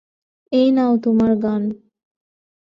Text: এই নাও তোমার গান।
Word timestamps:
এই 0.51 0.67
নাও 0.71 0.93
তোমার 0.97 1.31
গান। 1.43 1.63